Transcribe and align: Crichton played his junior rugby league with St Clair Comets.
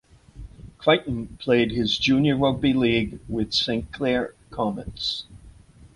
Crichton 0.79 1.37
played 1.39 1.69
his 1.69 1.95
junior 1.95 2.35
rugby 2.35 2.73
league 2.73 3.19
with 3.27 3.53
St 3.53 3.91
Clair 3.91 4.33
Comets. 4.49 5.25